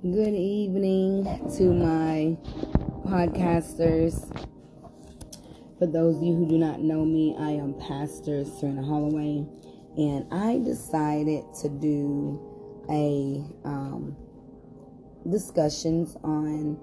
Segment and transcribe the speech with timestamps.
[0.00, 1.24] Good evening
[1.56, 2.38] to my
[3.04, 4.30] podcasters.
[5.76, 9.44] For those of you who do not know me, I am Pastor Serena Holloway,
[9.96, 12.38] and I decided to do
[12.88, 14.16] a um,
[15.28, 16.78] discussions on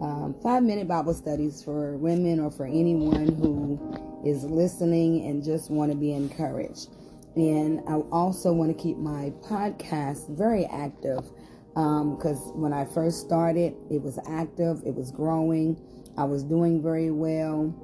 [0.00, 3.78] um, five minute Bible studies for women or for anyone who
[4.26, 6.88] is listening and just want to be encouraged.
[7.36, 11.30] And I also want to keep my podcast very active
[11.76, 15.76] because um, when I first started, it was active, it was growing,
[16.16, 17.74] I was doing very well.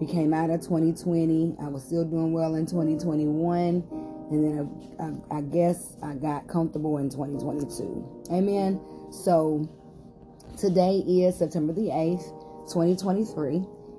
[0.00, 3.84] We came out of 2020, I was still doing well in 2021,
[4.30, 8.28] and then I, I, I guess I got comfortable in 2022.
[8.32, 8.80] Amen.
[9.12, 9.68] So
[10.56, 12.24] today is September the 8th,
[12.72, 13.56] 2023,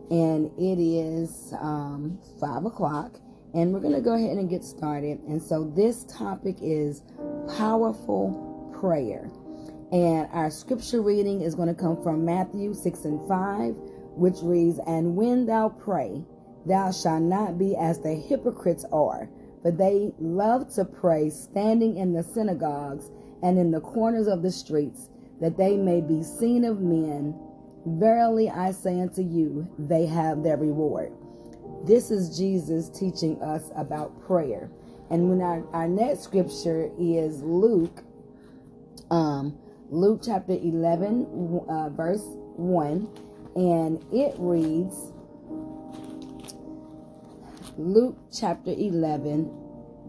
[0.10, 3.20] and it is um, 5 o'clock
[3.54, 5.18] and we're going to go ahead and get started.
[5.30, 7.04] And so this topic is
[7.58, 8.46] powerful
[8.80, 9.30] prayer.
[9.92, 13.76] And our scripture reading is going to come from Matthew 6 and 5,
[14.16, 16.24] which reads, And when thou pray,
[16.66, 19.30] thou shalt not be as the hypocrites are,
[19.62, 23.12] for they love to pray standing in the synagogues
[23.44, 27.36] and in the corners of the streets, that they may be seen of men.
[27.86, 31.12] Verily I say unto you, they have their reward.
[31.84, 34.72] This is Jesus teaching us about prayer.
[35.12, 38.04] And when our, our next scripture is Luke,
[39.12, 39.56] um,
[39.96, 42.26] Luke chapter 11, uh, verse
[42.58, 43.08] 1,
[43.56, 45.14] and it reads
[47.78, 49.50] Luke chapter 11,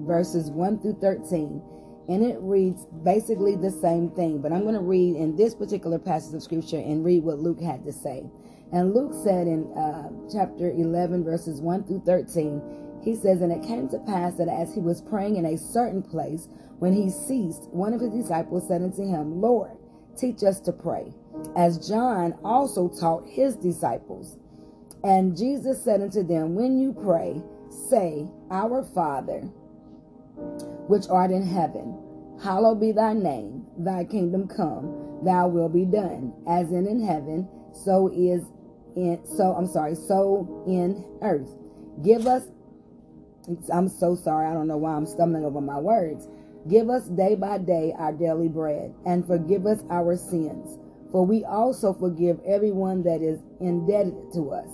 [0.01, 1.63] verses 1 through 13.
[2.09, 6.01] And it reads basically the same thing, but I'm going to read in this particular
[6.01, 8.25] passage of scripture and read what Luke had to say.
[8.73, 12.61] And Luke said in uh, chapter 11, verses 1 through 13,
[13.07, 16.03] he says, And it came to pass that as he was praying in a certain
[16.03, 16.49] place,
[16.81, 19.71] when he ceased, one of his disciples said unto him, Lord,
[20.19, 21.15] teach us to pray,
[21.57, 24.39] as John also taught his disciples.
[25.05, 27.41] And Jesus said unto them, When you pray,
[27.89, 29.43] say, Our Father,
[30.89, 31.97] which art in heaven,
[32.43, 37.49] hallowed be thy name, thy kingdom come, thy will be done, as in in heaven,
[37.73, 38.43] so is
[38.97, 41.55] in so I'm sorry, so in earth.
[42.03, 42.49] Give us
[43.73, 46.29] I'm so sorry, I don't know why I'm stumbling over my words.
[46.69, 50.79] Give us day by day our daily bread, and forgive us our sins,
[51.13, 54.69] for we also forgive everyone that is indebted to us.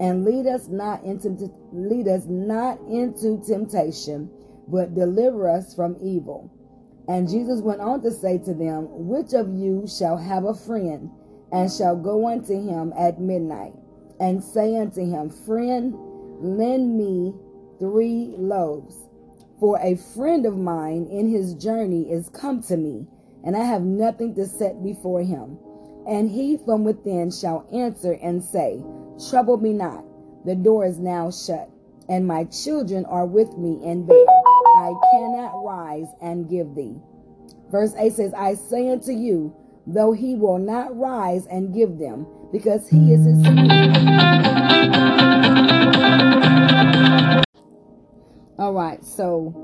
[0.00, 4.30] And lead us not into lead us not into temptation,
[4.68, 6.52] but deliver us from evil.
[7.08, 11.10] And Jesus went on to say to them, Which of you shall have a friend?
[11.52, 13.72] and shall go unto him at midnight,
[14.20, 15.94] and say unto him, Friend,
[16.40, 17.34] lend me
[17.78, 18.96] three loaves.
[19.60, 23.06] For a friend of mine in his journey is come to me,
[23.44, 25.58] and I have nothing to set before him.
[26.06, 28.82] And he from within shall answer and say,
[29.28, 30.04] Trouble me not,
[30.44, 31.68] the door is now shut,
[32.08, 34.26] and my children are with me in bed.
[34.76, 36.96] I cannot rise and give thee.
[37.70, 39.54] Verse 8 says, I say unto you,
[39.86, 43.42] though he will not rise and give them, because he is his
[48.58, 49.54] All right, so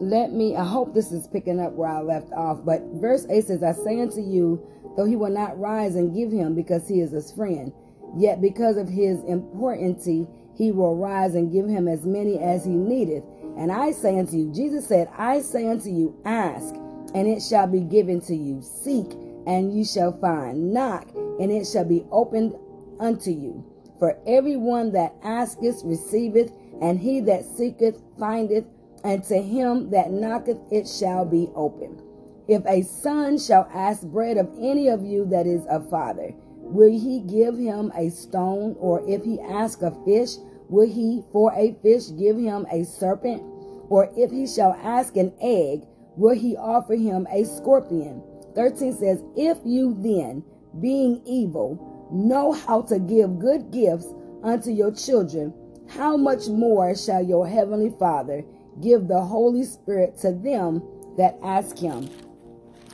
[0.00, 3.46] let me, I hope this is picking up where I left off, but verse 8
[3.46, 4.62] says, I say unto you,
[4.98, 7.72] though he will not rise and give him, because he is his friend,
[8.18, 12.72] yet because of his importance, he will rise and give him as many as he
[12.72, 13.24] needeth.
[13.56, 16.74] And I say unto you, Jesus said, I say unto you, ask,
[17.14, 18.60] and it shall be given to you.
[18.60, 19.12] Seek,
[19.46, 20.70] and you shall find.
[20.70, 22.54] Knock, and it shall be opened
[23.00, 23.64] unto you.
[23.98, 26.52] For everyone that asketh receiveth,
[26.84, 28.66] and he that seeketh findeth,
[29.04, 32.02] and to him that knocketh it shall be opened.
[32.46, 36.92] If a son shall ask bread of any of you that is a father, will
[36.92, 38.76] he give him a stone?
[38.78, 40.36] Or if he ask a fish,
[40.68, 43.42] will he for a fish give him a serpent?
[43.88, 48.22] Or if he shall ask an egg, will he offer him a scorpion?
[48.54, 50.44] 13 says, If you then,
[50.82, 55.54] being evil, know how to give good gifts unto your children,
[55.88, 58.44] how much more shall your heavenly Father
[58.80, 60.82] give the Holy Spirit to them
[61.16, 62.08] that ask him?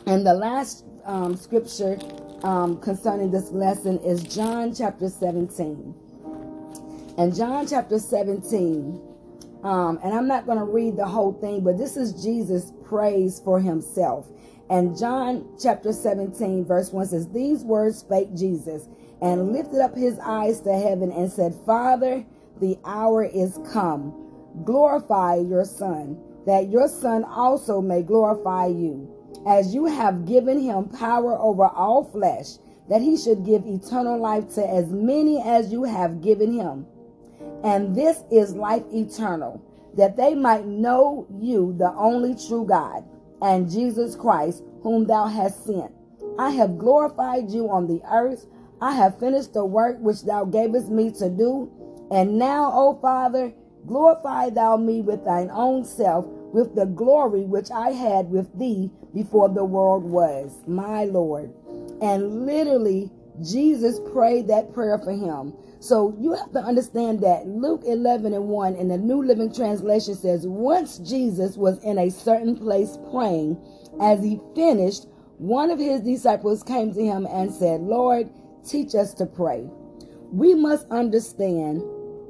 [0.06, 1.98] And the last um, scripture
[2.42, 5.94] um, concerning this lesson is John chapter 17.
[7.18, 9.00] And John chapter 17,
[9.62, 13.40] um, and I'm not going to read the whole thing, but this is Jesus' praise
[13.40, 14.26] for himself.
[14.70, 18.88] And John chapter 17, verse 1 says, These words spake Jesus
[19.20, 22.24] and lifted up his eyes to heaven and said, Father,
[22.60, 24.14] the hour is come.
[24.64, 29.08] Glorify your Son, that your Son also may glorify you.
[29.46, 32.58] as you have given him power over all flesh,
[32.88, 36.86] that he should give eternal life to as many as you have given him.
[37.64, 39.62] And this is life eternal,
[39.96, 43.04] that they might know you, the only true God,
[43.42, 45.92] and Jesus Christ, whom thou hast sent.
[46.38, 48.46] I have glorified you on the earth.
[48.80, 51.70] I have finished the work which thou gavest me to do.
[52.10, 53.52] And now, O Father,
[53.86, 58.90] glorify thou me with thine own self, with the glory which I had with thee
[59.14, 61.52] before the world was, my Lord.
[62.02, 63.10] And literally,
[63.42, 65.54] Jesus prayed that prayer for him.
[65.78, 70.14] So you have to understand that Luke 11 and 1 in the New Living Translation
[70.14, 73.56] says, Once Jesus was in a certain place praying,
[74.00, 75.06] as he finished,
[75.38, 78.28] one of his disciples came to him and said, Lord,
[78.66, 79.70] teach us to pray.
[80.32, 81.82] We must understand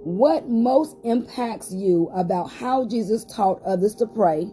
[0.04, 4.50] what most impacts you about how Jesus taught others to pray.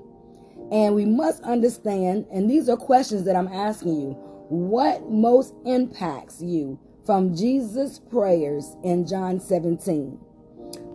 [0.72, 4.12] And we must understand, and these are questions that I'm asking you,
[4.50, 10.20] what most impacts you from Jesus' prayers in John 17.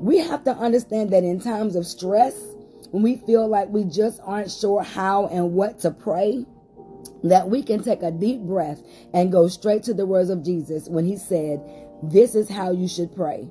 [0.01, 2.35] We have to understand that in times of stress,
[2.91, 6.45] when we feel like we just aren't sure how and what to pray,
[7.25, 8.83] that we can take a deep breath
[9.15, 11.61] and go straight to the words of Jesus when he said,
[12.03, 13.49] This is how you should pray.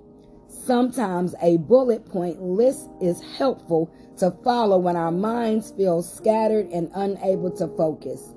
[0.65, 6.91] Sometimes a bullet point list is helpful to follow when our minds feel scattered and
[6.93, 8.35] unable to focus.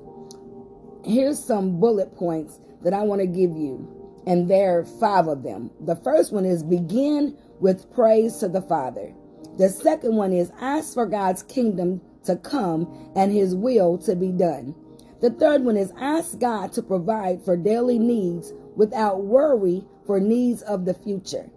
[1.05, 5.43] Here's some bullet points that I want to give you and there are five of
[5.43, 5.71] them.
[5.81, 9.12] The first one is begin with praise to the Father.
[9.59, 14.32] The second one is ask for God's kingdom to come and his will to be
[14.32, 14.75] done.
[15.20, 20.62] The third one is ask God to provide for daily needs without worry for needs
[20.62, 21.50] of the future.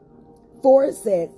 [0.61, 1.29] Four says,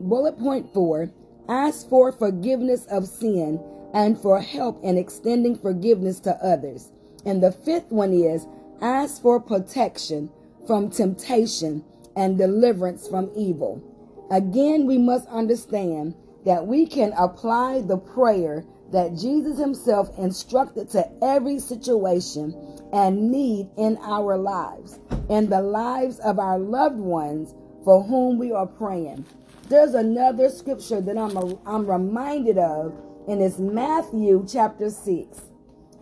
[0.00, 1.10] bullet point four,
[1.48, 3.60] ask for forgiveness of sin
[3.94, 6.92] and for help in extending forgiveness to others.
[7.24, 8.46] And the fifth one is
[8.80, 10.30] ask for protection
[10.66, 11.84] from temptation
[12.16, 13.82] and deliverance from evil.
[14.30, 16.14] Again, we must understand
[16.44, 22.54] that we can apply the prayer that Jesus himself instructed to every situation
[22.92, 27.54] and need in our lives, in the lives of our loved ones
[27.86, 29.24] for whom we are praying.
[29.68, 32.92] There's another scripture that I'm, a, I'm reminded of,
[33.28, 35.40] and it's Matthew chapter 6.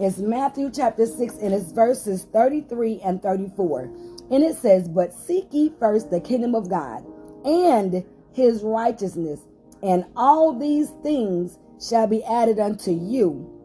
[0.00, 3.82] It's Matthew chapter 6, and it's verses 33 and 34.
[4.30, 7.04] And it says, But seek ye first the kingdom of God
[7.44, 8.02] and
[8.32, 9.42] his righteousness,
[9.82, 13.62] and all these things shall be added unto you.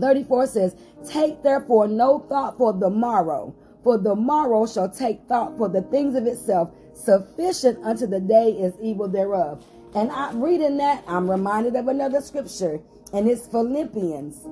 [0.00, 0.76] 34 says,
[1.08, 5.82] Take therefore no thought for the morrow, for the morrow shall take thought for the
[5.82, 6.70] things of itself.
[7.04, 9.64] Sufficient unto the day is evil thereof.
[9.94, 12.80] And I'm reading that, I'm reminded of another scripture,
[13.12, 14.46] and it's Philippians.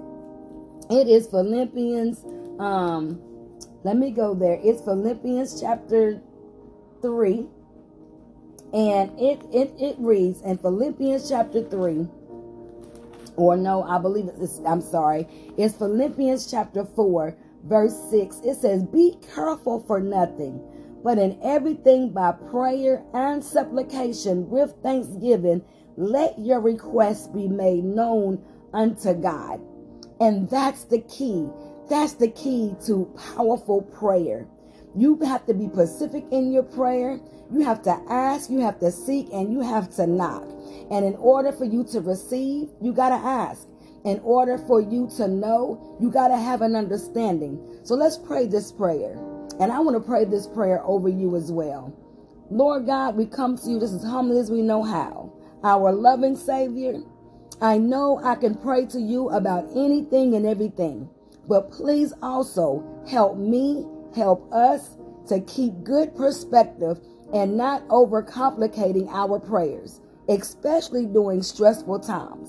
[0.91, 2.25] It is Philippians
[2.59, 3.21] um
[3.85, 4.59] let me go there.
[4.63, 6.21] It's Philippians chapter
[7.01, 7.47] 3.
[8.73, 12.07] And it, it, it reads in Philippians chapter 3,
[13.37, 17.35] or no, I believe it's, I'm sorry, it's Philippians chapter 4,
[17.65, 18.41] verse 6.
[18.45, 20.61] It says, Be careful for nothing,
[21.03, 25.63] but in everything by prayer and supplication with thanksgiving,
[25.97, 28.43] let your requests be made known
[28.73, 29.61] unto God.
[30.21, 31.49] And that's the key.
[31.89, 34.47] That's the key to powerful prayer.
[34.97, 37.21] You have to be specific in your prayer.
[37.53, 40.45] You have to ask, you have to seek, and you have to knock.
[40.91, 43.67] And in order for you to receive, you got to ask.
[44.05, 47.81] In order for you to know, you got to have an understanding.
[47.85, 49.19] So let's pray this prayer.
[49.61, 51.93] And I want to pray this prayer over you as well.
[52.51, 55.33] Lord God, we come to you just as humbly as we know how.
[55.65, 57.01] Our loving Savior,
[57.61, 61.11] I know I can pray to you about anything and everything.
[61.49, 64.97] But please also help me, help us
[65.29, 67.01] to keep good perspective
[67.35, 72.49] and not overcomplicating our prayers, especially during stressful times.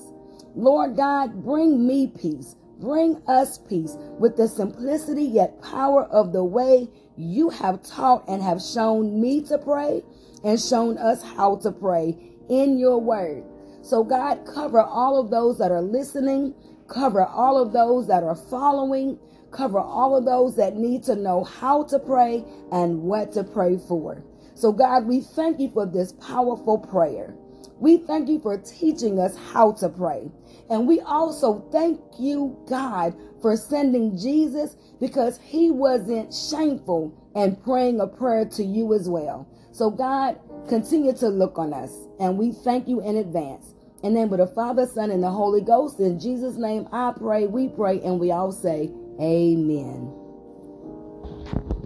[0.54, 2.56] Lord God, bring me peace.
[2.80, 8.42] Bring us peace with the simplicity yet power of the way you have taught and
[8.42, 10.02] have shown me to pray
[10.44, 12.16] and shown us how to pray
[12.48, 13.44] in your word.
[13.82, 16.54] So, God, cover all of those that are listening
[16.90, 19.18] Cover all of those that are following.
[19.52, 23.78] Cover all of those that need to know how to pray and what to pray
[23.78, 24.24] for.
[24.54, 27.34] So, God, we thank you for this powerful prayer.
[27.78, 30.30] We thank you for teaching us how to pray.
[30.70, 38.00] And we also thank you, God, for sending Jesus because he wasn't shameful and praying
[38.00, 39.48] a prayer to you as well.
[39.72, 41.92] So, God, continue to look on us.
[42.20, 43.74] And we thank you in advance.
[44.02, 46.00] In the name of the Father, Son, and the Holy Ghost.
[46.00, 50.19] In Jesus' name I pray, we pray, and we all say, Amen.